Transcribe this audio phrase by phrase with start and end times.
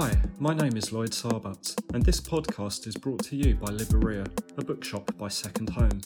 [0.00, 4.28] Hi, my name is Lloyd Sarbat, and this podcast is brought to you by Libreria,
[4.56, 6.00] a bookshop by Second Home.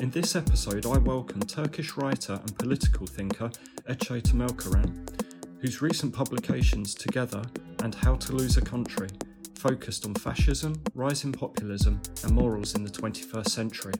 [0.00, 3.50] In this episode, I welcome Turkish writer and political thinker
[3.88, 5.08] Ece Temelkuran,
[5.58, 7.42] whose recent publications Together
[7.82, 9.08] and How to Lose a Country
[9.54, 13.94] focused on fascism, rising populism, and morals in the 21st century.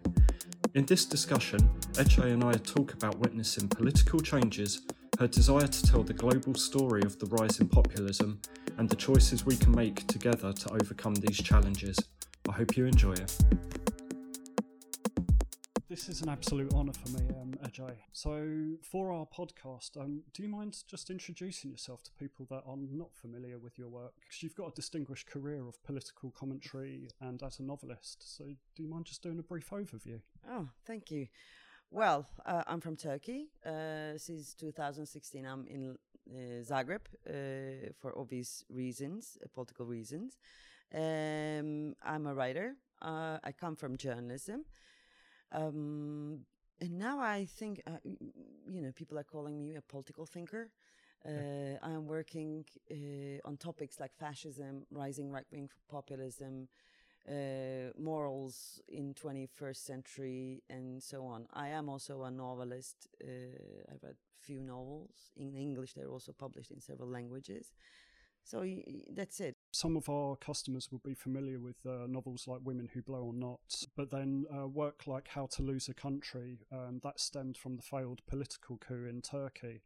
[0.74, 1.60] In this discussion,
[1.94, 4.82] Ece and I talk about witnessing political changes,
[5.18, 8.38] her desire to tell the global story of the rise in populism,
[8.78, 11.96] and the choices we can make together to overcome these challenges.
[12.48, 13.36] I hope you enjoy it.
[15.88, 17.94] This is an absolute honour for me, um, Ece.
[18.12, 22.76] So, for our podcast, um, do you mind just introducing yourself to people that are
[22.76, 24.12] not familiar with your work?
[24.18, 28.36] Because you've got a distinguished career of political commentary and as a novelist.
[28.36, 30.20] So, do you mind just doing a brief overview?
[30.50, 31.28] Oh, thank you.
[31.94, 33.50] Well, uh, I'm from Turkey.
[33.64, 35.96] Uh, since 2016, I'm in
[36.28, 40.36] uh, Zagreb uh, for obvious reasons, uh, political reasons.
[40.92, 42.74] Um, I'm a writer.
[43.00, 44.64] Uh, I come from journalism.
[45.52, 46.40] Um,
[46.80, 47.80] and now I think,
[48.68, 50.72] you know, people are calling me a political thinker.
[51.24, 56.66] Uh, I'm working uh, on topics like fascism, rising right wing populism,
[57.28, 61.46] uh, morals in 21st century and so on.
[61.52, 63.08] I am also a novelist.
[63.22, 65.94] Uh, I've read few novels in English.
[65.94, 67.72] They're also published in several languages.
[68.44, 68.66] So
[69.10, 69.56] that's it.
[69.72, 73.40] Some of our customers will be familiar with uh, novels like Women Who Blow on
[73.40, 77.76] Knots, but then uh, work like How to Lose a Country, um, that stemmed from
[77.76, 79.80] the failed political coup in Turkey.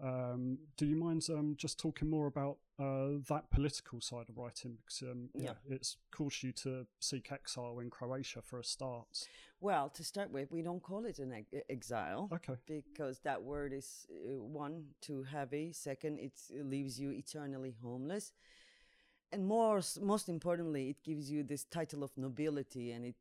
[0.00, 4.78] Um, do you mind um, just talking more about uh, that political side of writing?
[4.84, 5.52] Because um, yeah.
[5.68, 5.76] yeah.
[5.76, 9.28] it's caused you to seek exile in Croatia for a start.
[9.60, 12.28] Well, to start with, we don't call it an ex- exile.
[12.32, 12.54] Okay.
[12.66, 15.72] Because that word is uh, one too heavy.
[15.72, 18.32] Second, it leaves you eternally homeless,
[19.30, 23.14] and more, most importantly, it gives you this title of nobility, and it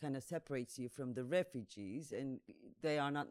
[0.00, 2.40] kind of separates you from the refugees, and
[2.80, 3.28] they are not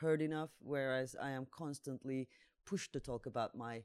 [0.00, 2.28] heard enough, whereas I am constantly
[2.64, 3.82] pushed to talk about my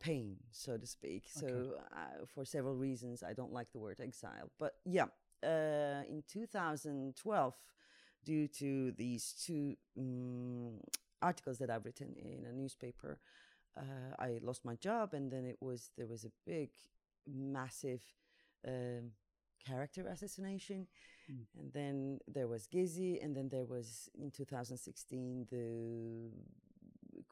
[0.00, 1.24] pain, so to speak.
[1.36, 1.46] Okay.
[1.46, 4.50] So, uh, for several reasons, I don't like the word exile.
[4.58, 5.06] But yeah,
[5.44, 7.54] uh, in 2012,
[8.24, 10.80] due to these two um,
[11.22, 13.18] articles that I've written in a newspaper,
[13.76, 16.70] uh, I lost my job, and then it was there was a big,
[17.26, 18.02] massive
[18.66, 19.12] um,
[19.66, 20.86] character assassination
[21.30, 21.46] Mm.
[21.58, 26.30] And then there was Gezi, and then there was in 2016 the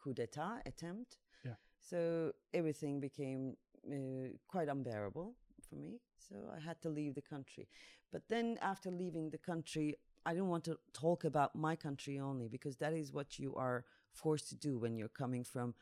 [0.03, 1.19] coup d'etat attempt.
[1.44, 1.55] Yeah.
[1.81, 3.56] So everything became
[3.91, 5.34] uh, quite unbearable
[5.69, 6.00] for me.
[6.19, 7.69] So I had to leave the country.
[8.12, 9.97] But then after leaving the country,
[10.27, 13.84] I didn't want to talk about my country only because that is what you are
[14.12, 15.75] forced to do when you're coming from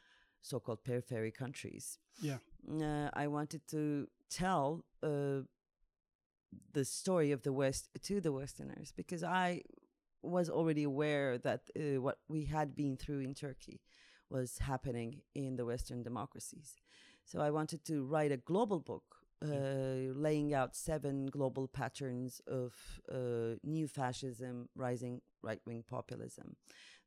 [0.43, 1.99] so-called periphery countries.
[2.21, 2.39] Yeah.
[2.71, 5.41] Uh, I wanted to tell uh,
[6.73, 9.63] the story of the West to the Westerners because I
[10.23, 13.81] was already aware that uh, what we had been through in Turkey
[14.29, 16.77] was happening in the Western democracies.
[17.25, 19.05] So I wanted to write a global book
[19.43, 22.73] uh, laying out seven global patterns of
[23.13, 26.57] uh, new fascism, rising right wing populism.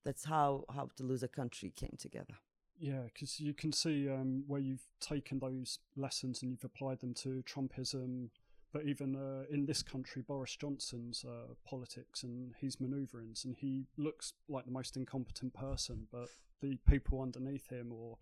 [0.06, 2.36] That's how How to Lose a Country came together.
[2.78, 7.14] Yeah, because you can see um, where you've taken those lessons and you've applied them
[7.16, 8.30] to Trumpism,
[8.72, 13.85] but even uh, in this country, Boris Johnson's uh, politics and his manoeuvrings, and he
[13.97, 16.28] looks like the most incompetent person, but
[16.62, 18.18] the people underneath him or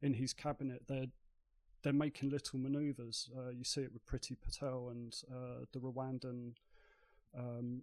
[0.00, 1.06] in his cabinet, they're
[1.82, 3.30] they're making little manoeuvres.
[3.36, 6.54] Uh, you see it with Priti Patel and uh, the Rwandan
[7.36, 7.82] um,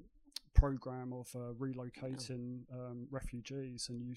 [0.53, 4.15] program of uh, relocating um, refugees, and you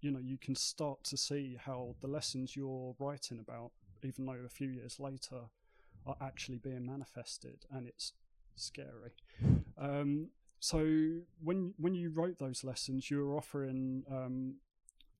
[0.00, 4.36] you know you can start to see how the lessons you're writing about, even though
[4.44, 5.40] a few years later
[6.06, 8.12] are actually being manifested, and it's
[8.56, 9.12] scary.
[9.78, 10.28] Um,
[10.60, 10.78] so
[11.42, 14.56] when when you wrote those lessons, you were offering um,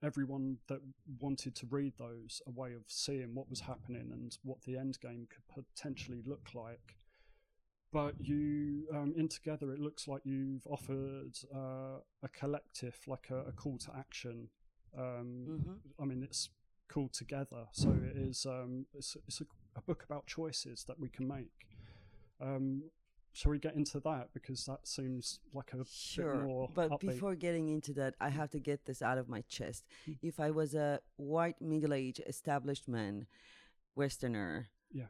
[0.02, 0.80] everyone that
[1.20, 4.98] wanted to read those a way of seeing what was happening and what the end
[5.00, 6.96] game could potentially look like.
[7.92, 13.48] But you, um, in together, it looks like you've offered uh, a collective, like a,
[13.48, 14.48] a, call to action.
[14.98, 16.02] Um, mm-hmm.
[16.02, 16.48] I mean, it's
[16.88, 18.46] called together, so it is.
[18.46, 19.44] Um, it's, it's a
[19.76, 21.66] a book about choices that we can make.
[22.40, 22.84] Um,
[23.32, 26.36] shall we get into that because that seems like a sure.
[26.36, 26.68] bit more.
[26.72, 27.00] But upbeat.
[27.00, 29.84] before getting into that, I have to get this out of my chest.
[30.06, 30.12] Hmm.
[30.22, 33.26] if I was a white middle-aged established man,
[33.96, 35.06] Westerner, yeah,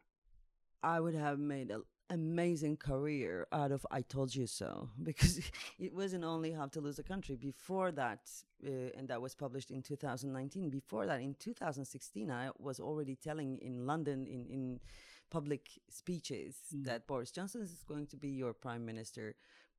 [0.83, 5.41] I would have made a, amazing career out of I Told You So because
[5.79, 7.37] it wasn't only How to Lose a Country.
[7.37, 8.31] Before that,
[8.67, 13.59] uh, and that was published in 2019, before that, in 2016, I was already telling
[13.63, 14.81] in London in, in
[15.31, 16.85] public speeches Mm.
[16.85, 19.35] that Boris Johnson is going to be your prime minister.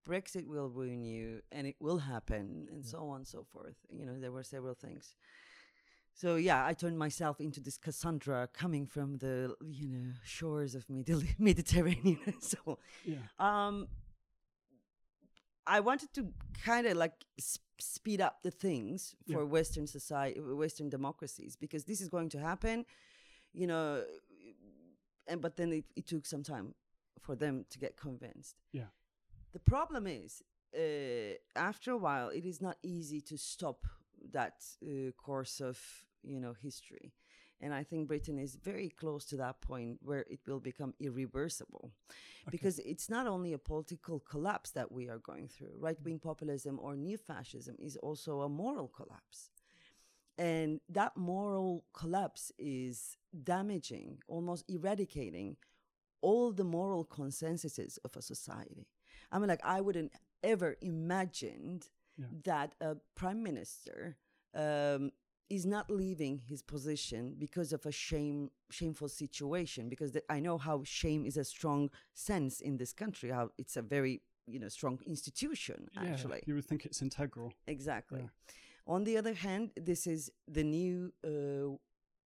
[0.07, 2.91] Brexit will ruin you and it will happen, and Yeah.
[2.91, 3.75] so on and so forth.
[3.89, 5.15] You know, there were several things.
[6.17, 10.89] So yeah, I turned myself into this Cassandra coming from the you know shores of
[10.89, 12.35] Middle Mediterranean.
[12.39, 13.17] so Yeah.
[13.37, 13.87] um,
[15.67, 16.27] I wanted to
[16.63, 19.37] kind of like s- speed up the things Yeah.
[19.37, 22.85] for Western society, Western democracies, because this is going to happen,
[23.53, 24.03] you know.
[25.27, 26.75] And but then it, it took some time
[27.19, 28.55] for them to get convinced.
[28.71, 28.89] Yeah.
[29.53, 30.43] The problem is,
[30.77, 33.85] uh, after a while, it is not easy to stop
[34.31, 35.79] that uh, course of
[36.25, 37.13] you know history,
[37.61, 41.91] and I think Britain is very close to that point where it will become irreversible,
[42.51, 45.75] because it's not only a political collapse that we are going through.
[45.79, 49.49] Right wing populism or new fascism is also a moral collapse.
[50.37, 55.55] And that moral collapse is damaging, almost eradicating
[56.21, 58.87] all the moral consensuses of a society.
[59.31, 60.11] I mean, like, I wouldn't
[60.43, 62.27] ever imagined Yeah.
[62.43, 64.17] that a prime minister
[64.53, 65.11] um,
[65.49, 69.89] is not leaving his position because of a shame, shameful situation.
[69.89, 73.29] Because th- I know how shame is a strong sense in this country.
[73.29, 76.41] How it's a very you know strong institution Yeah, actually.
[76.45, 77.53] you would think it's integral.
[77.67, 78.21] Exactly.
[78.21, 78.27] Yeah.
[78.87, 81.75] On the other hand, this is the new uh,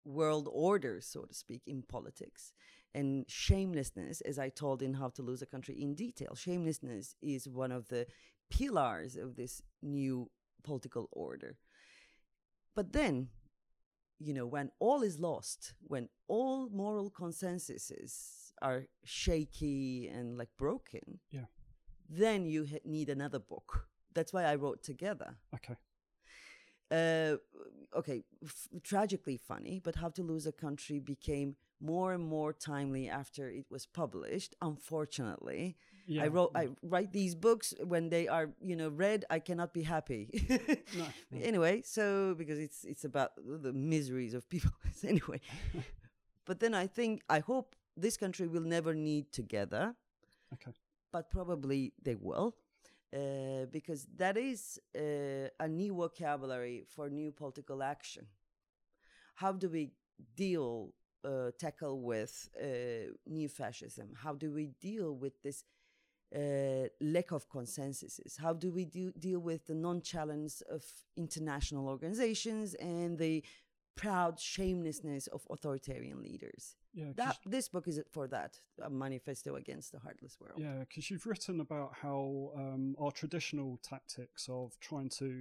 [0.03, 2.53] world order, so to speak, in politics.
[2.93, 7.47] And shamelessness, as I told in How to Lose a Country in detail, shamelessness is
[7.47, 8.07] one of the
[8.49, 10.29] pillars of this new
[10.63, 11.55] political order.
[12.79, 13.27] But then,
[14.19, 21.19] you know, when all is lost, when all moral consensuses are shaky and like broken,
[21.29, 21.47] Yeah.
[22.07, 23.89] then you ha- need another book.
[24.13, 25.35] That's why I wrote together.
[25.53, 25.75] Okay.
[26.89, 27.35] Uh,
[27.99, 33.09] okay, f- tragically funny, but How to Lose a Country became more and more timely
[33.09, 34.55] after it was published.
[34.61, 35.75] Unfortunately,
[36.09, 36.23] Yeah.
[36.23, 36.51] I wrote.
[36.55, 39.25] I write these books when they are, you know, read.
[39.29, 40.29] I cannot be happy.
[40.97, 41.39] No, no.
[41.41, 44.71] Anyway, so because it's it's about the miseries of people.
[45.03, 45.39] anyway,
[46.45, 49.95] but then I think I hope this country will never need together
[50.53, 50.73] Okay.
[51.11, 52.55] but probably they will,
[53.13, 58.27] uh, because that is uh, a new vocabulary for new political action.
[59.35, 59.91] How do we
[60.35, 64.09] deal, uh, tackle with uh, new fascism?
[64.15, 65.63] How do we deal with this
[66.35, 68.37] uh, lack of consensuses?
[68.37, 70.83] How do we do, deal with the non-challenge of
[71.15, 73.43] international organizations and the
[73.95, 76.75] proud shamelessness of authoritarian leaders?
[76.93, 77.11] Yeah.
[77.15, 80.59] That this book is for that, a manifesto against the heartless world.
[80.59, 85.31] Yeah, because you've written about how um, our traditional tactics of trying to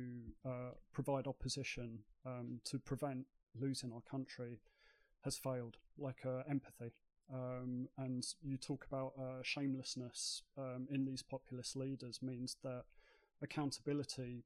[0.44, 3.26] uh, provide opposition um, to prevent
[3.58, 4.60] losing our country
[5.24, 6.92] has failed, like uh, empathy.
[7.32, 12.84] Um, and you talk about uh, shamelessness um, in these populist leaders means that
[13.42, 14.44] accountability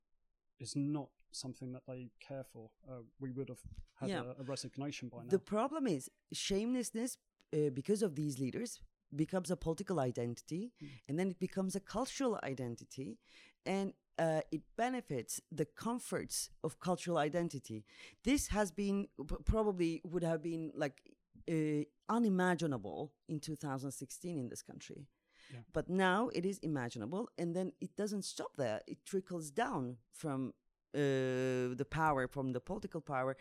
[0.58, 2.70] is not something that they care for.
[2.88, 3.62] Uh, we would have
[4.00, 4.22] had Yeah.
[4.22, 5.30] a, a resignation by now.
[5.30, 7.16] The problem is shamelessness,
[7.52, 8.80] uh, because of these leaders,
[9.14, 10.88] becomes a political identity, Mm.
[11.08, 13.18] and then it becomes a cultural identity,
[13.66, 17.84] and uh, it benefits the comforts of cultural identity.
[18.24, 19.08] This has been
[19.44, 21.02] probably would have been like
[21.50, 25.06] uh, unimaginable in 2016 in this country.
[25.52, 25.60] Yeah.
[25.72, 28.80] But now it is imaginable, and then it doesn't stop there.
[28.86, 30.54] It trickles down from
[30.94, 33.36] uh, the power, from the political power,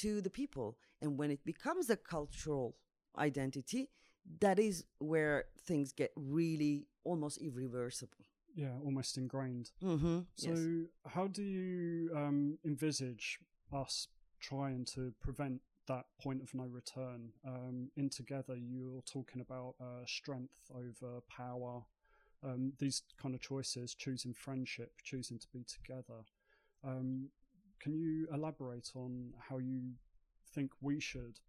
[0.00, 0.78] to the people.
[1.00, 2.76] And when it becomes a cultural
[3.18, 3.90] identity,
[4.40, 8.24] that is where things get really almost irreversible.
[8.54, 9.70] yeah, almost ingrained.
[9.82, 10.20] Mm-hmm.
[10.36, 10.58] So, yes.
[11.06, 13.40] how do you um, envisage
[13.72, 14.08] us
[14.40, 17.30] trying to prevent that point of no return?
[17.46, 21.82] Um, in Together, you're talking about uh, strength over power,
[22.42, 26.24] um, these kind of choices, choosing friendship, choosing to be together.
[26.82, 27.28] Um,
[27.80, 29.92] can you elaborate on how you
[30.54, 31.40] think we should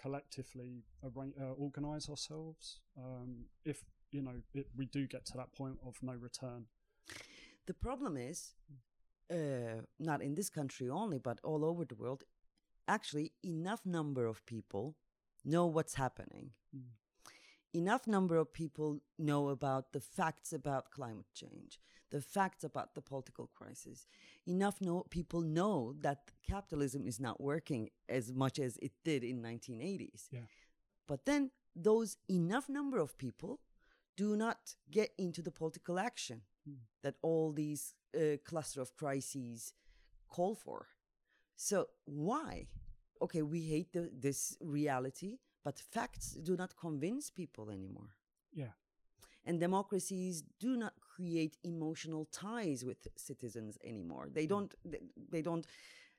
[0.00, 5.52] collectively arra- uh, organize ourselves um, if you know it, we do get to that
[5.52, 6.66] point of no return?
[7.66, 8.52] The problem is,
[9.30, 12.24] uh, not in this country only, but all over the world,
[12.88, 14.96] actually, enough number of people
[15.44, 16.50] know what's happening.
[16.76, 16.82] Mm.
[17.72, 23.00] Enough number of people know about the facts about climate change, the facts about the
[23.02, 24.06] political crisis.
[24.46, 29.42] Enough know, people know that capitalism is not working as much as it did in
[29.42, 30.28] 1980s.
[30.30, 30.46] Yeah.
[31.08, 33.60] But then those enough number of people
[34.16, 36.76] do not get into the political action Mm.
[37.02, 39.74] that all these uh, cluster of crises
[40.28, 40.86] call for.
[41.56, 42.66] So why?
[43.22, 48.16] Okay, we hate the, this reality, but facts do not convince people anymore.
[48.52, 48.72] Yeah.
[49.44, 54.28] And democracies do not create emotional ties with citizens anymore.
[54.32, 54.74] They don't.
[54.84, 55.66] They, they don't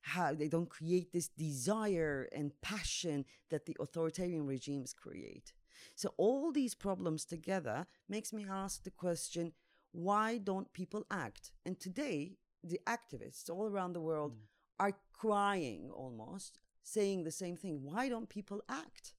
[0.02, 0.38] have.
[0.38, 5.54] They don't create this desire and passion that the authoritarian regimes create.
[5.96, 9.54] So all these problems together makes me ask the question:
[9.92, 11.52] Why don't people act?
[11.66, 14.55] And today, the activists all around the world Mm.
[14.80, 17.84] Are crying almost, saying the same thing.
[17.84, 19.14] Why don't people act?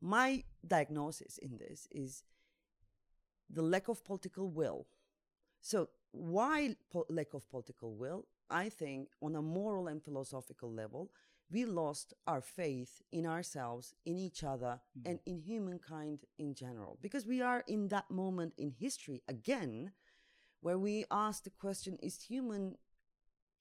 [0.00, 2.22] My diagnosis in this is
[3.48, 4.86] the lack of political will.
[5.60, 8.26] So, why po- lack of political will?
[8.50, 11.10] I think on a moral and philosophical level,
[11.50, 15.10] we lost our faith in ourselves, in each other, Mm.
[15.10, 16.98] and in humankind in general.
[17.00, 19.92] Because we are in that moment in history again
[20.60, 22.76] where we ask the question is human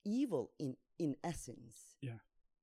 [0.05, 1.97] evil in, in essence?
[2.01, 2.19] Yeah.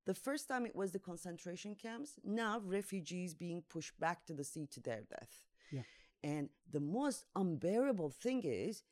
[0.06, 4.44] The first time it was the concentration camps, now refugees being pushed back to the
[4.44, 5.44] sea to their death.
[5.70, 5.82] Yeah.
[6.24, 8.82] And the most unbearable thing is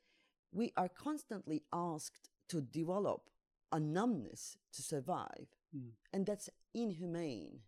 [0.52, 3.30] we are constantly asked to develop
[3.72, 5.46] a numbness to survive.
[5.76, 5.90] Mm.
[6.12, 7.60] And that's inhumane.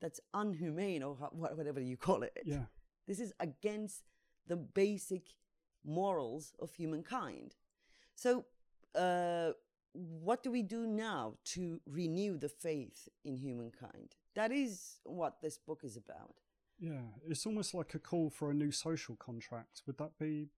[0.00, 2.38] That's unhumane, or whatever you call it.
[2.44, 2.64] Yeah.
[3.06, 4.04] This is against
[4.46, 5.22] the basic
[5.84, 7.56] morals of humankind.
[8.14, 8.46] So,
[8.94, 9.50] uh,
[9.92, 14.16] what do we do now to renew the faith in humankind?
[14.34, 16.34] That is what this book is about.
[16.78, 17.02] Yeah.
[17.28, 19.82] It's almost like a call for a new social contract.
[19.86, 20.48] Would that be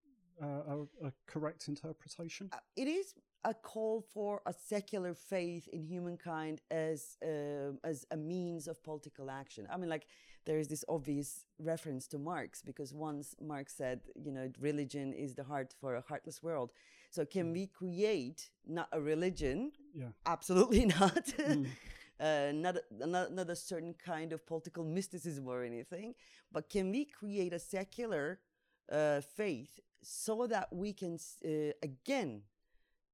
[0.40, 2.50] uh, a, a correct interpretation?
[2.52, 8.16] Uh, It is a call for a secular faith in humankind as um as a
[8.16, 9.66] means of political action.
[9.68, 10.06] I mean, like
[10.44, 15.34] there is this obvious reference to Marx because once Marx said, you know, religion is
[15.34, 16.72] the heart for a heartless world.
[17.12, 19.72] So can we create not a religion?
[19.94, 20.12] Yeah.
[20.24, 21.26] Absolutely not.
[21.38, 21.66] Mm.
[22.18, 26.14] uh, not, a, not not a certain kind of political mysticism or anything,
[26.50, 28.40] but can we create a secular
[28.90, 32.42] uh, faith so that we can uh, again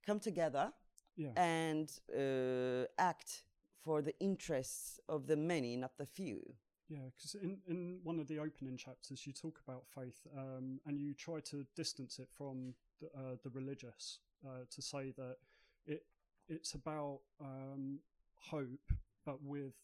[0.07, 0.73] come together
[1.17, 1.33] Yeah.
[1.37, 3.43] and uh, act
[3.85, 6.55] for the interests of the many, not the few?
[6.88, 11.00] Yeah, because in, in one of the opening chapters, you talk about faith um, and
[11.00, 12.75] you try to distance it from
[13.17, 15.37] uh, the religious uh, to say that
[15.87, 16.05] it
[16.49, 17.99] it's about um,
[18.37, 18.93] hope,
[19.25, 19.75] but with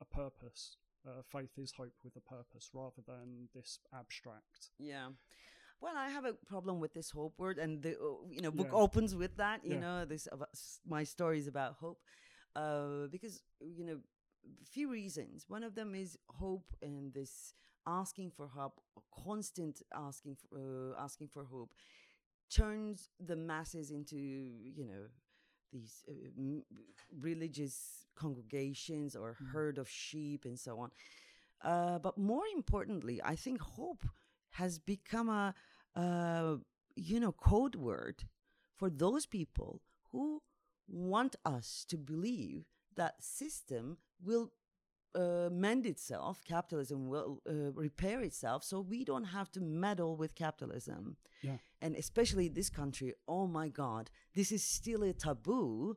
[0.00, 0.76] a purpose.
[1.06, 4.70] Uh, faith is hope with a purpose rather than this abstract.
[4.78, 5.08] Yeah.
[5.80, 8.68] Well, I have a problem with this hope word, and the uh, you know book
[8.72, 8.78] Yeah.
[8.78, 9.64] opens with that.
[9.64, 9.80] You Yeah.
[9.80, 10.50] know, this about,
[10.86, 12.00] my story is about hope,
[12.56, 13.98] uh, because you know,
[14.62, 15.44] a few reasons.
[15.48, 17.54] One of them is hope and this
[17.86, 18.80] asking for hope,
[19.24, 21.70] constant asking for uh, asking for hope,
[22.50, 25.04] turns the masses into you know
[25.72, 26.64] these uh, m-
[27.20, 29.52] religious congregations or Mm.
[29.52, 30.90] herd of sheep and so on.
[31.62, 34.04] Uh, but more importantly, I think hope
[34.50, 35.54] has become a,
[35.96, 36.56] uh,
[36.96, 38.24] you know, code word
[38.76, 40.42] for those people who
[40.88, 42.64] want us to believe
[42.96, 44.52] that system will
[45.14, 50.34] uh, mend itself, capitalism will uh, repair itself, so we don't have to meddle with
[50.34, 51.16] capitalism.
[51.42, 51.58] Yeah.
[51.80, 55.96] And especially this country, oh my God, this is still a taboo.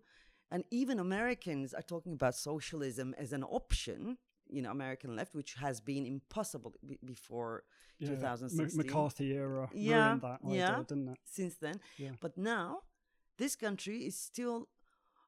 [0.52, 4.18] And even Americans are talking about socialism as an option,
[4.50, 7.64] you know, American left, which has been impossible b- before
[8.00, 8.78] Yeah, M- 2016.
[8.78, 10.84] McCarthy era Yeah, ruined that idea, yeah.
[10.88, 11.18] didn't it?
[11.24, 11.80] since then.
[11.98, 12.12] Yeah.
[12.20, 12.82] But now,
[13.38, 14.68] this country is still,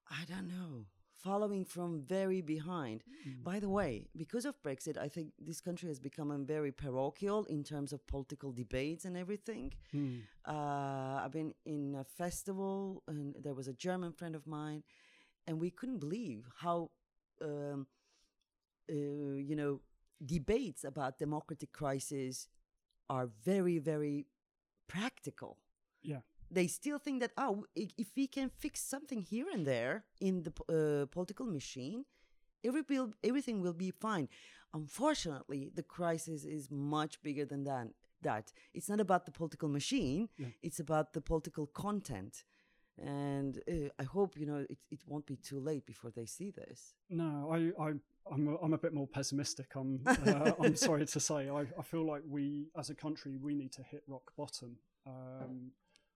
[0.10, 0.86] I don't know,
[1.24, 3.04] following from very behind.
[3.28, 3.44] Mm.
[3.44, 7.64] By the way, because of Brexit, I think this country has become very parochial in
[7.64, 9.74] terms of political debates and everything.
[9.94, 10.22] Mm.
[10.46, 14.84] Uh, I've been in a festival, and there was a German friend of mine,
[15.48, 16.92] and we couldn't believe how,
[17.42, 17.88] um,
[18.90, 18.94] uh,
[19.50, 19.82] you know,
[20.26, 22.48] debates about democratic crisis
[23.10, 24.26] are very, very
[24.88, 25.58] practical.
[26.02, 26.22] Yeah.
[26.54, 30.54] They still think that oh, if we can fix something here and there in the
[30.70, 32.06] uh, political machine,
[32.64, 34.28] every will, everything will be fine.
[34.74, 37.88] Unfortunately, the crisis is much bigger than that.
[38.22, 40.48] That it's not about the political machine; Yeah.
[40.62, 42.44] it's about the political content.
[42.98, 46.52] And uh, I hope you know it, it won't be too late before they see
[46.52, 46.94] this.
[47.10, 47.90] No, I, I,
[48.32, 49.70] I'm, a, I'm a bit more pessimistic.
[49.76, 51.50] I'm, uh, I'm sorry to say.
[51.50, 54.78] I, I feel like we, as a country, we need to hit rock bottom.
[55.08, 55.72] Um,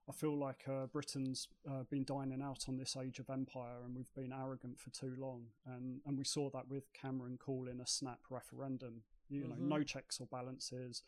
[0.10, 3.94] I feel like uh, Britain's uh, been dining out on this age of empire, and
[3.96, 5.48] we've been arrogant for too long.
[5.66, 9.04] And and we saw that with Cameron calling a snap referendum.
[9.30, 9.68] You know, Mhm.
[9.68, 11.04] no checks or balances,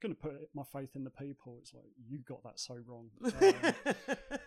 [0.00, 1.58] going to put my faith in the people.
[1.60, 3.10] It's like you got that so wrong.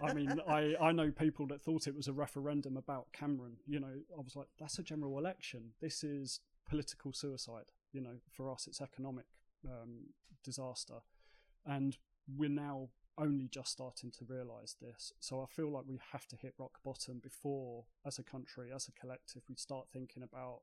[0.01, 3.57] Um, I mean, I I know people that thought it was a referendum about Cameron.
[3.67, 5.73] You know, I was like, that's a general election.
[5.79, 7.71] This is political suicide.
[7.91, 9.25] You know, for us, it's economic
[9.67, 11.01] um, disaster,
[11.65, 11.97] and
[12.35, 12.89] we're now
[13.21, 15.13] only just starting to realize this.
[15.19, 18.87] So I feel like we have to hit rock bottom before, as a country, as
[18.87, 20.61] a collective, we start thinking about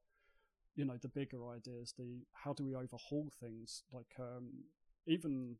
[0.77, 4.47] you know the bigger ideas the how do we overhaul things like um
[5.07, 5.57] even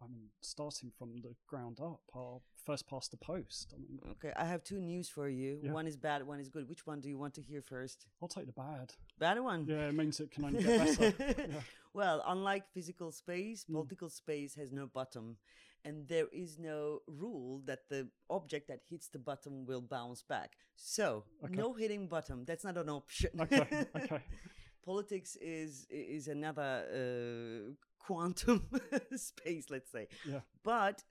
[0.00, 3.74] I mean, starting from the ground up, our first past the post.
[3.74, 5.58] I mean, Okay, I have two news for you.
[5.60, 5.72] Yeah.
[5.72, 6.68] One is bad, one is good.
[6.68, 8.06] Which one do you want to hear first?
[8.22, 8.92] I'll take the bad.
[9.18, 9.66] Bad one.
[9.68, 11.14] Yeah, it means it can only get better.
[11.48, 11.60] yeah.
[11.92, 13.72] Well, unlike physical space, Mm.
[13.74, 15.36] political space has no bottom.
[15.84, 20.52] And there is no rule that the object that hits the bottom will bounce back.
[20.76, 21.54] So, Okay.
[21.54, 22.44] no hitting bottom.
[22.44, 23.30] That's not an option.
[23.40, 24.22] Okay, okay.
[24.84, 28.66] Politics is is another uh, quantum
[29.16, 30.08] space, let's say.
[30.26, 30.40] Yeah.
[30.64, 31.04] But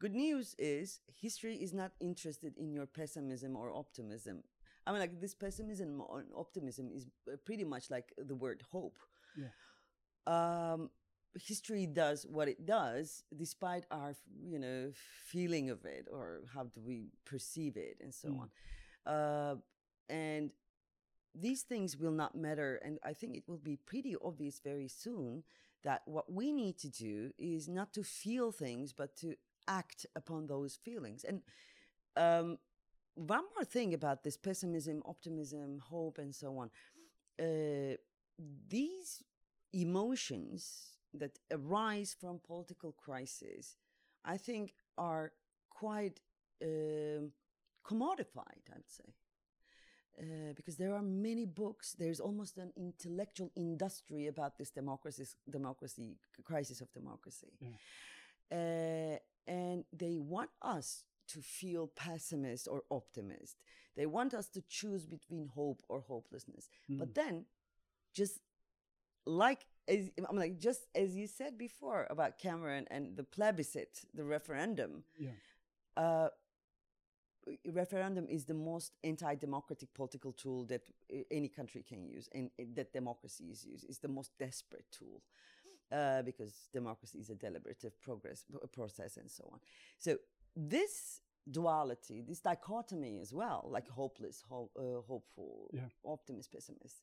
[0.00, 4.42] good news is history is not interested in your pessimism or optimism.
[4.86, 8.98] I mean, like this pessimism or optimism is uh, pretty much like the word hope.
[9.36, 9.52] Yeah.
[10.26, 10.90] Um,
[11.34, 14.90] history does what it does, despite our, you know,
[15.26, 18.40] feeling of it or how do we perceive it and so Mm.
[18.40, 18.50] on.
[19.06, 19.56] Uh,
[20.08, 20.52] and
[21.34, 22.76] these things will not matter.
[22.76, 25.44] And I think it will be pretty obvious very soon
[25.84, 29.36] that what we need to do is not to feel things, but to
[29.68, 31.24] act upon those feelings.
[31.24, 31.42] And
[32.16, 32.58] um,
[33.14, 36.70] one more thing about this pessimism, optimism, hope, and so on.
[37.38, 37.96] Uh,
[38.68, 39.22] these
[39.72, 43.76] emotions that arise from political crises,
[44.24, 45.32] I think, are
[45.70, 46.20] quite
[46.62, 47.32] um,
[47.84, 49.14] commodified, I'd say.
[50.20, 56.16] Uh, because there are many books, there's almost an intellectual industry about this democracy, democracy
[56.42, 57.52] crisis of democracy,
[58.50, 63.58] uh, and they want us to feel pessimist or optimist.
[63.96, 66.68] They want us to choose between hope or hopelessness.
[66.98, 67.44] But then,
[68.12, 68.40] just
[69.28, 74.24] like as, I'm like just as you said before about Cameron and the plebiscite, the
[74.24, 75.04] referendum.
[75.18, 75.30] Yeah.
[75.96, 76.28] Uh,
[77.72, 82.64] referendum is the most anti-democratic political tool that uh, any country can use and uh,
[82.74, 85.22] that democracies use it's the most desperate tool
[85.92, 89.58] uh, because democracy is a deliberative progress process and so on
[89.98, 90.16] so
[90.54, 95.88] this duality this dichotomy as well like hopeless ho- uh, hopeful Yeah.
[96.04, 97.00] optimist pessimist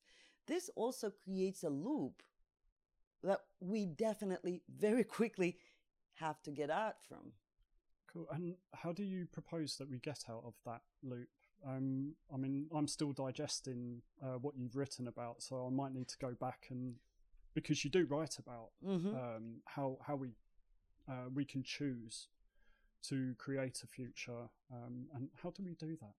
[0.47, 2.21] this also creates a loop
[3.23, 5.57] that we definitely very quickly
[6.15, 7.31] have to get out from
[8.11, 8.27] Cool.
[8.31, 11.27] And how do you propose that we get out of that loop?
[11.67, 16.07] Um, I mean, I'm still digesting uh, what you've written about, so I might need
[16.09, 16.95] to go back and
[17.53, 19.13] because you do write about Mhm.
[19.13, 20.35] um, how how we
[21.09, 22.29] uh, we can choose
[23.03, 26.15] to create a future, um, and how do we do that?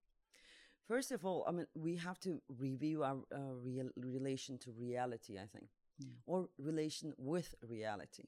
[0.87, 5.37] First of all, I mean, we have to review our uh, real relation to reality,
[5.37, 5.67] I think,
[5.99, 6.13] Mm.
[6.27, 8.25] or relation with reality.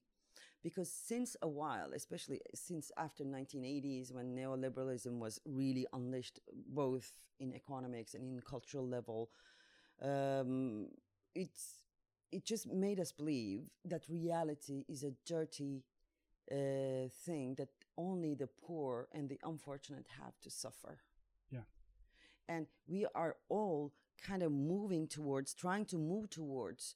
[0.63, 7.54] Because since a while, especially since after 1980s, when neoliberalism was really unleashed, both in
[7.54, 9.30] economics and in cultural level,
[10.02, 10.88] um,
[11.36, 11.80] it's
[12.32, 15.84] it just made us believe that reality is a dirty
[16.52, 21.00] uh, thing that only the poor and the unfortunate have to suffer
[22.50, 23.94] and we are all
[24.28, 26.96] kind of moving towards trying to move towards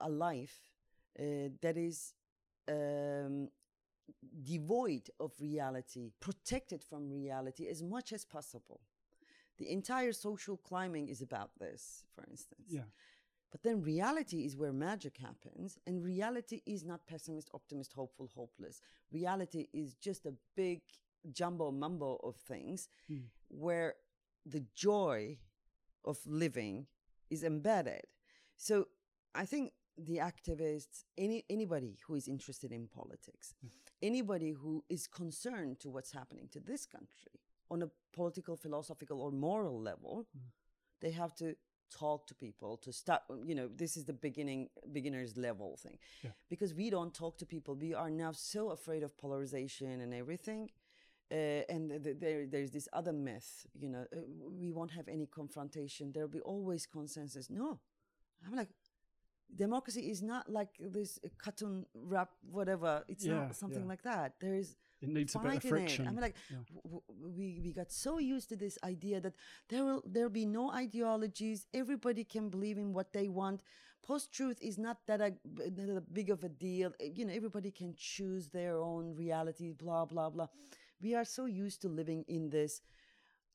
[0.00, 0.58] a life
[1.18, 2.14] uh, that is
[2.68, 3.48] um,
[4.42, 8.80] devoid of reality protected from reality as much as possible
[9.58, 12.88] the entire social climbing is about this for instance Yeah,
[13.50, 18.82] but then reality is where magic happens, and reality is not pessimist, optimist, hopeful, hopeless.
[19.10, 20.82] Reality is just a big
[21.32, 23.24] jumbo mumbo of things Mm.
[23.48, 23.94] where
[24.48, 25.38] the joy
[26.04, 26.86] of living
[27.30, 28.02] is embedded.
[28.56, 28.88] So
[29.34, 33.68] I think the activists, any anybody who is interested in politics, hmm.
[34.02, 39.30] anybody who is concerned to what's happening to this country on a political, philosophical, or
[39.30, 40.46] moral level, hmm.
[41.00, 41.54] they have to
[41.90, 45.98] talk to people to start um, you know this is the beginning beginners level thing
[46.22, 46.32] Yeah.
[46.50, 50.68] because we don't talk to people we are now so afraid of polarization and everything
[51.32, 55.08] uh, and th- th- there, there's this other myth you know uh, we won't have
[55.08, 57.78] any confrontation there'll be always consensus no
[58.46, 58.68] i'm like
[59.54, 63.88] democracy is not like this cartoon rap whatever it's Yeah, not something yeah.
[63.88, 66.06] like that there is it needs a bit of friction.
[66.06, 66.08] it.
[66.08, 66.56] I mean, like Yeah.
[66.82, 69.34] w- w- we we got so used to this idea that
[69.68, 71.68] there will there'll be no ideologies.
[71.72, 73.62] Everybody can believe in what they want.
[74.02, 76.90] Post truth is not that a, that a big of a deal.
[77.00, 79.70] Uh, You know, everybody can choose their own reality.
[79.72, 80.48] Blah blah blah.
[81.00, 82.80] We are so used to living in this.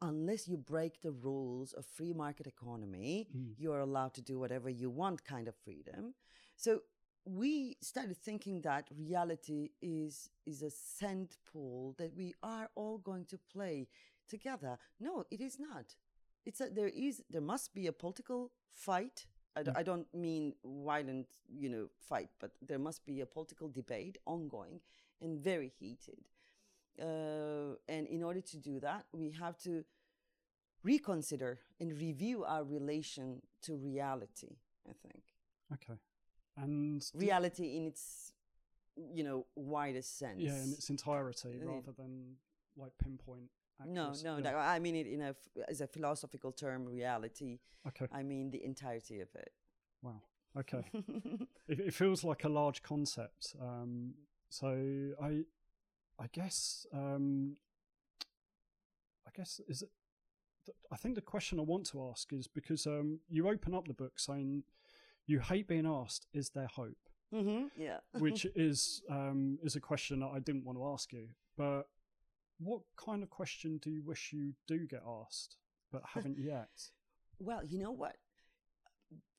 [0.02, 3.54] Unless you break the rules of free market economy, Mm.
[3.58, 6.14] you are allowed to do whatever you want, kind of freedom.
[6.58, 6.82] So
[7.26, 13.26] we started thinking that reality is is a scent pool that we are all going
[13.28, 13.88] to play
[14.28, 14.78] together.
[15.00, 15.96] No, it is not.
[16.46, 19.26] It's a there is there must be a political fight.
[19.56, 19.80] I, d- Yeah.
[19.80, 24.82] I don't mean violent, you know, fight, but there must be a political debate ongoing
[25.22, 26.28] and very heated.
[27.02, 29.84] Uh, and in order to do that, we have to
[30.84, 34.58] reconsider and review our relation to reality.
[34.88, 35.24] I think
[35.74, 35.98] Okay.
[36.58, 38.34] And reality in its
[38.96, 40.40] you know widest sense.
[40.40, 42.38] yeah, in its entirety Uh, rather than
[42.76, 43.50] like pinpoint.
[43.86, 44.52] no, no, Yeah.
[44.52, 46.86] no, I mean it in a f- as a philosophical term.
[46.86, 47.60] Reality.
[47.88, 48.08] Okay.
[48.12, 49.52] I mean the entirety of it.
[50.02, 50.22] Wow.
[50.56, 50.84] Okay.
[51.68, 53.56] it, it feels like a large concept.
[53.60, 54.14] Um,
[54.50, 54.68] so
[55.20, 55.46] I,
[56.20, 57.58] I guess, um,
[59.28, 59.90] I guess is it.
[60.66, 63.88] th- I think the question I want to ask is because um, you open up
[63.88, 64.64] the book saying
[65.26, 66.98] you hate being asked, "Is there hope?"
[67.32, 67.98] hmm Yeah.
[68.20, 71.30] Which is um, is a question that I didn't want to ask you.
[71.58, 71.84] But
[72.60, 75.58] what kind of question do you wish you do get asked
[75.92, 76.70] but haven't yet?
[77.40, 78.16] Well, you know what?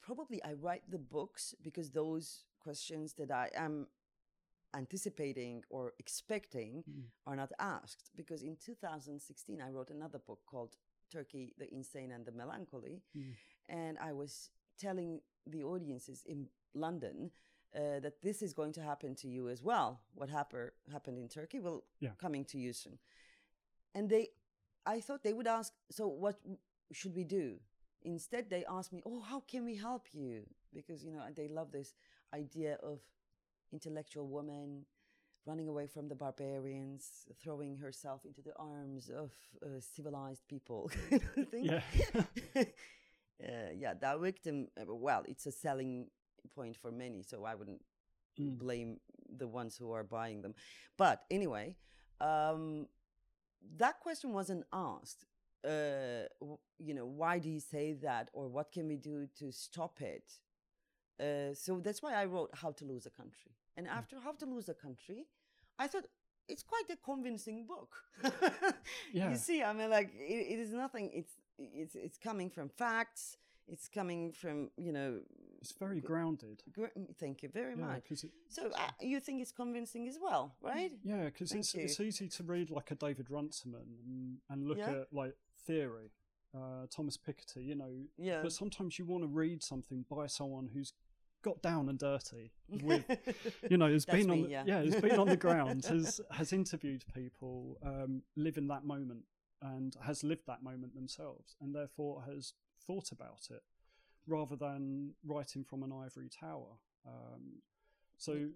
[0.03, 3.87] Probably I write the books because those questions that I am
[4.75, 7.05] anticipating or expecting Mm.
[7.27, 8.11] are not asked.
[8.17, 10.77] Because in 2016, I wrote another book called
[11.11, 13.03] Turkey, the Insane and the Melancholy.
[13.15, 13.35] Mm.
[13.69, 17.31] And I was telling the audiences in London
[17.75, 20.01] uh, that this is going to happen to you as well.
[20.15, 22.15] What happen, happened in Turkey will Yeah.
[22.19, 22.99] coming to you soon.
[23.95, 24.29] And they,
[24.87, 26.41] I thought they would ask, so what
[26.93, 27.61] should we do?
[28.03, 30.47] Instead, they asked me, oh, how can we help you?
[30.73, 31.95] Because, you know, they love this
[32.33, 33.01] idea of
[33.75, 34.87] intellectual woman
[35.47, 39.31] running away from the barbarians, throwing herself into the arms of
[39.63, 40.91] uh, civilized people.
[41.11, 41.49] kind of.
[41.53, 41.83] Yeah.
[42.57, 46.07] uh, yeah, that victim, uh, well, it's a selling
[46.55, 47.83] point for many, so I wouldn't
[48.41, 48.59] Mm.
[48.59, 49.01] blame
[49.39, 50.55] the ones who are buying them.
[50.97, 51.77] But anyway,
[52.21, 52.89] um,
[53.77, 55.27] that question wasn't asked.
[55.65, 56.27] Uh,
[56.79, 60.27] you know, why do you say that, or what can we do to stop it?
[61.21, 63.53] Uh, so that's why I wrote How to Lose a Country.
[63.77, 65.27] And after How to Lose a Country,
[65.79, 66.07] I thought
[66.49, 67.93] it's quite a convincing book.
[69.13, 69.31] Yeah.
[69.31, 71.11] You see, I mean, like it, it is nothing.
[71.13, 73.37] It's it's it's coming from facts.
[73.69, 75.21] It's coming from you know.
[75.61, 76.63] It's very grounded.
[76.73, 78.11] Gr- thank you very Yeah, much.
[78.11, 80.93] it, So uh, you think it's convincing as well, right?
[81.03, 81.85] Yeah, because it's you.
[81.85, 84.91] it's easy to read like a David Runciman and, and look Yeah.
[85.01, 85.35] at like
[85.67, 86.11] theory,
[86.55, 87.95] uh, Thomas Piketty, you know.
[88.19, 88.43] Yeah.
[88.43, 90.93] But sometimes you want to read something by someone who's
[91.45, 92.51] got down and dirty
[92.83, 93.05] with,
[93.71, 94.83] you know, has been on me, the, yeah.
[94.83, 99.25] has been on the ground, has has interviewed people, um, live in that moment,
[99.63, 102.55] and has lived that moment themselves, and therefore has
[102.87, 103.63] thought about it,
[104.27, 106.79] rather than writing from an ivory tower.
[107.07, 107.61] Um,
[108.17, 108.49] so.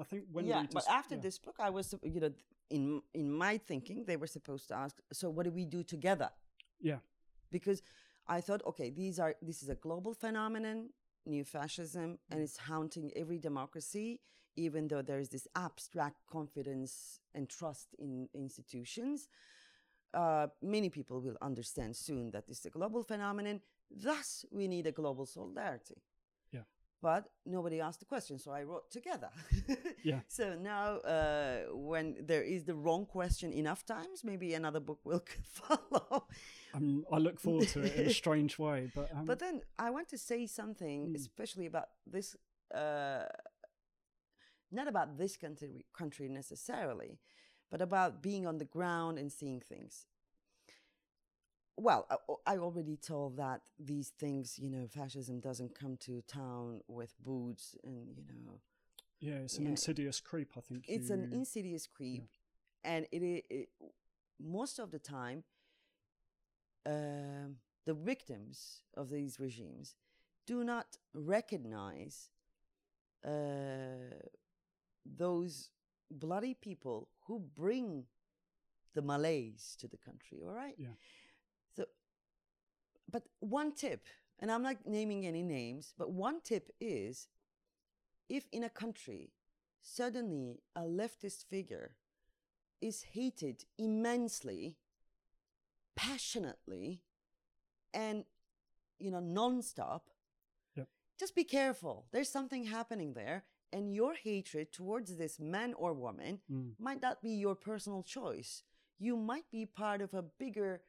[0.00, 1.22] I think when yeah, readers, but after yeah.
[1.22, 2.30] this book, I was, you know,
[2.70, 6.30] in in my thinking, they were supposed to ask, so what do we do together?
[6.80, 6.98] yeah,
[7.50, 7.82] Because
[8.28, 10.90] I thought, okay, these are this is a global phenomenon,
[11.26, 14.20] new fascism, and it's haunting every democracy,
[14.56, 19.28] even though there is this abstract confidence and trust in institutions.
[20.14, 23.60] Uh, many people will understand soon that this is a global phenomenon.
[23.90, 26.02] Thus, we need a global solidarity.
[27.00, 29.30] But nobody asked the question, so I wrote together.
[30.02, 30.20] Yeah.
[30.28, 35.22] So now, uh, when there is the wrong question enough times, maybe another book will
[35.44, 36.26] follow.
[36.74, 39.90] Um, I look forward to it in a strange way, but um, But then I
[39.90, 41.16] want to say something, Mm.
[41.16, 42.36] especially about this,
[42.74, 43.24] uh,
[44.70, 47.18] not about this country, country necessarily,
[47.70, 50.06] but about being on the ground and seeing things.
[51.80, 56.80] Well, I, I already told that these things, you know, fascism doesn't come to town
[56.88, 58.60] with boots and, you know,
[59.20, 59.70] yeah, it's an yeah.
[59.70, 60.50] insidious creep.
[60.56, 62.24] I think it's an insidious creep
[62.84, 63.68] and it, it
[64.40, 65.44] most of the time
[66.86, 69.96] um, the victims of these regimes
[70.46, 72.30] do not recognize
[73.26, 74.14] uh,
[75.04, 75.70] those
[76.10, 78.04] bloody people who bring
[78.94, 80.88] the malaise to the country all right Yeah.
[83.10, 84.06] But one tip
[84.38, 87.28] and i'm not naming any names but one tip is
[88.28, 89.30] if in a country
[89.80, 91.94] suddenly a leftist figure
[92.80, 94.76] is hated immensely,
[95.96, 97.02] passionately,
[97.92, 98.24] and
[98.98, 100.02] you know, nonstop,
[100.76, 100.88] Yep.
[101.18, 102.06] just be careful.
[102.12, 106.74] There's something happening there, and your hatred towards this man or woman Mm.
[106.78, 108.62] might not be your personal choice.
[108.98, 110.82] You might be part of a bigger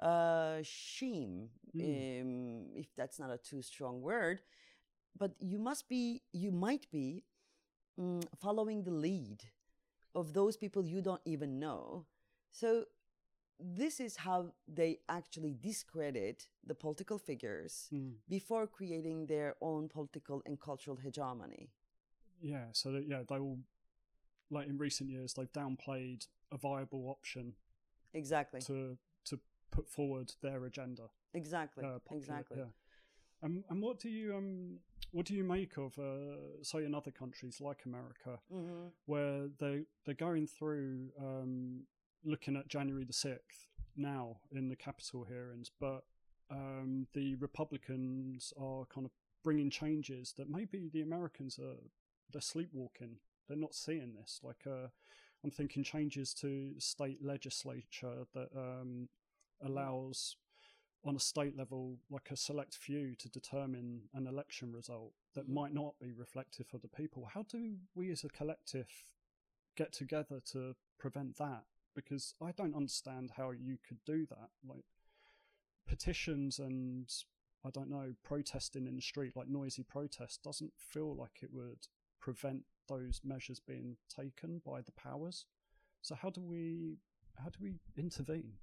[0.00, 2.06] uh, shame, Mm.
[2.22, 4.40] um, if that's not a too strong word.
[5.18, 7.24] But you must be, you might be
[8.00, 9.42] mm, following the lead
[10.14, 12.06] of those people you don't even know.
[12.50, 12.84] So
[13.58, 18.14] this is how they actually discredit the political figures Mm.
[18.28, 21.70] before creating their own political and cultural hegemony.
[22.40, 23.58] Yeah, so that, yeah, they will
[24.50, 27.54] like in recent years they've downplayed a viable option
[28.14, 28.60] Exactly.
[28.62, 28.96] to
[29.70, 31.04] put forward their agenda.
[31.34, 31.84] Exactly.
[31.84, 32.58] uh, exactly.
[32.58, 32.64] Yeah.
[33.42, 34.78] Um, and what do you um
[35.12, 39.82] what do you make of uh, say in other countries like America hmm where they
[40.04, 41.82] they're going through um,
[42.24, 46.04] looking at January the sixth now in the Capitol hearings, but
[46.50, 51.76] um, the Republicans are kind of bringing changes that maybe the Americans are
[52.32, 53.16] they're sleepwalking.
[53.48, 54.40] They're not seeing this.
[54.42, 54.88] Like uh,
[55.42, 59.08] I'm thinking changes to state legislature that um,
[59.62, 60.36] allows
[61.02, 65.52] on a state level like a select few to determine an election result that Mhm.
[65.54, 67.24] might not be reflective of the people.
[67.26, 69.06] How do we as a collective
[69.76, 71.66] get together to prevent that?
[71.94, 74.50] Because i don't understand how you could do that.
[74.62, 74.84] Like
[75.86, 77.10] petitions and
[77.64, 81.88] i don't know protesting in the street like noisy protest doesn't feel like it would
[82.20, 85.46] prevent those measures being taken by the powers.
[86.02, 86.98] So how do we
[87.36, 88.58] how do we intervene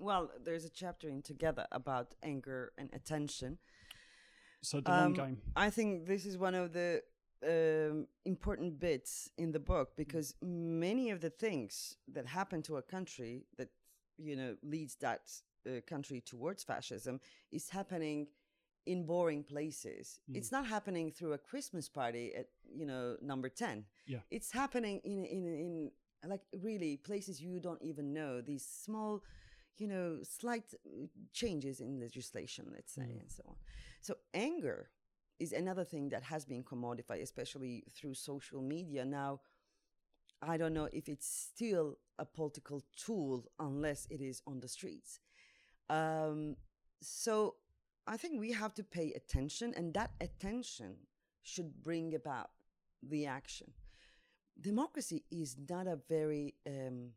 [0.00, 3.58] Well, there's a chapter in Together about anger and attention.
[4.62, 7.02] so the long Um, game I think this is one of the
[7.42, 12.82] um, important bits in the book because many of the things that happen to a
[12.82, 13.68] country that
[14.16, 15.22] you know leads that
[15.66, 18.28] uh, country towards fascism is happening
[18.86, 20.20] in boring places.
[20.30, 20.36] Mm.
[20.36, 22.48] It's not happening through a Christmas party at
[22.80, 23.84] you know number ten.
[24.06, 24.20] Yeah.
[24.30, 25.90] it's happening in in in
[26.30, 28.40] like really places you don't even know.
[28.40, 29.22] These small,
[29.78, 33.20] you know, slight uh, changes in legislation, let's say, Mm.
[33.20, 33.56] and so on.
[34.00, 34.90] So anger
[35.38, 39.04] is another thing that has been commodified, especially through social media.
[39.04, 39.40] Now,
[40.40, 45.18] I don't know if it's still a political tool unless it is on the streets.
[45.90, 46.56] Um,
[47.00, 47.56] so
[48.06, 50.96] I think we have to pay attention, and that attention
[51.42, 52.50] should bring about
[53.02, 53.72] the action.
[54.60, 57.10] Democracy is not a very, um,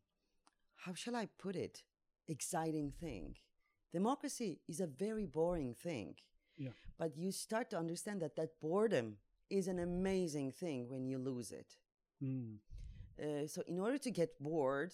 [0.76, 1.84] how shall I put it,
[2.28, 3.36] exciting thing.
[3.94, 6.16] Democracy is a very boring thing.
[6.58, 6.72] Yeah.
[6.98, 9.18] But you start to understand that that boredom
[9.50, 11.78] is an amazing thing when you lose it.
[12.24, 12.58] Mm.
[13.22, 14.94] Uh, so in order to get bored,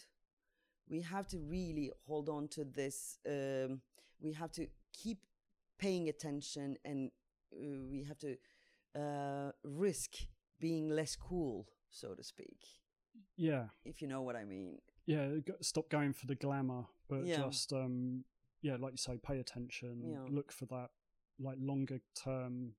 [0.90, 3.18] we have to really hold on to this.
[3.28, 3.82] Um,
[4.22, 5.20] we have to keep
[5.80, 7.12] paying attention, and
[7.54, 7.58] uh,
[7.90, 8.38] we have to
[8.96, 10.12] uh, risk
[10.60, 12.60] being less cool, so to speak.
[13.36, 14.80] yeah If you know what I mean.
[15.06, 15.28] Yeah
[15.62, 17.44] stop going for the glamour but Yeah.
[17.46, 18.24] just um
[18.62, 20.26] yeah like you say pay attention Yeah.
[20.30, 20.90] look for that
[21.40, 22.76] like longer term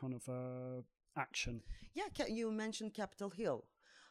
[0.00, 0.82] kind of uh
[1.16, 1.62] action
[1.94, 3.64] Yeah, you mentioned Capitol Hill.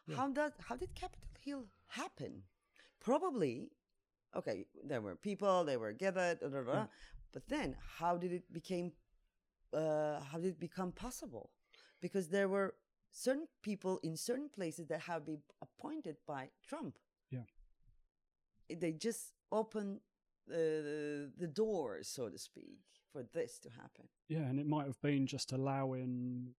[0.07, 0.17] Yeah.
[0.17, 2.43] How did how did Capitol Hill happen?
[2.99, 3.71] Probably,
[4.35, 4.65] okay.
[4.83, 5.63] There were people.
[5.63, 6.39] They were gathered.
[6.41, 6.85] Da, da, Yeah.
[7.31, 8.91] But then, how did it became?
[9.73, 11.51] Uh, how did it become possible?
[12.01, 12.75] Because there were
[13.11, 16.97] certain people in certain places that have been appointed by Trump.
[18.69, 19.99] They just open
[20.49, 22.79] uh, the doors, so to speak,
[23.11, 24.05] for this to happen.
[24.27, 26.53] yeah and it might have been just allowing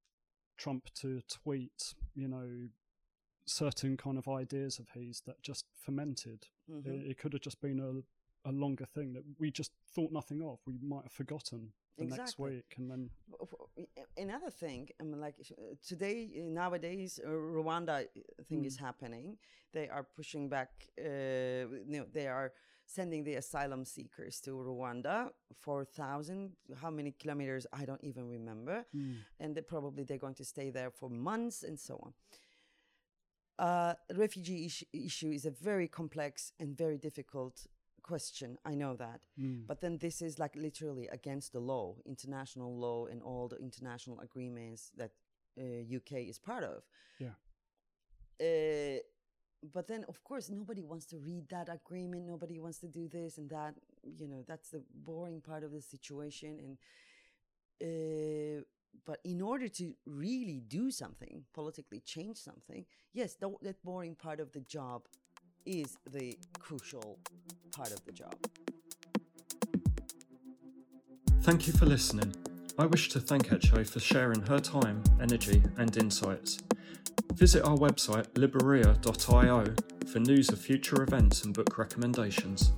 [0.56, 2.68] trump to tweet you know
[3.46, 6.86] certain kind of ideas of his that just fermented Mhm.
[6.86, 10.42] it, it could have just been a, a longer thing that we just thought nothing
[10.42, 12.50] of we might have forgotten the next Exactly.
[12.56, 13.10] week and then
[14.16, 19.38] Another thing, I mean, like uh, today, nowadays, uh, Rwanda uh, thing is happening.
[19.72, 20.70] They are pushing back.
[20.98, 22.52] Uh, you know, they are
[22.86, 25.30] sending the asylum seekers to Rwanda.
[25.60, 26.52] Four thousand.
[26.82, 27.66] How many kilometers?
[27.72, 28.84] I don't even remember.
[28.94, 32.12] mm, And they probably they're going to stay there for months and so on.
[33.58, 37.66] Uh, refugee issue, issue is a very complex and very difficult
[38.00, 38.58] question.
[38.64, 39.20] I know that.
[39.38, 43.56] mm, But then this is like literally against the law, international law, and all the
[43.58, 45.12] international agreements that
[45.58, 46.82] uh, UK is part of.
[47.18, 47.34] Yeah.
[48.40, 49.00] Uh,
[49.72, 52.26] but then, of course, nobody wants to read that agreement.
[52.26, 53.74] Nobody wants to do this and that.
[54.02, 56.58] You know, that's the boring part of the situation.
[56.64, 56.78] And
[57.82, 58.62] uh,
[59.06, 64.40] but in order to really do something politically, change something, yes, tho- that boring part
[64.40, 65.02] of the job
[65.66, 67.18] is the crucial
[67.72, 68.34] part of the job.
[71.42, 72.34] Thank you for listening.
[72.78, 76.58] I wish to thank Ece for sharing her time, energy, and insights.
[77.34, 79.74] Visit our website, libreria.io,
[80.10, 82.72] for news of future events and book recommendations.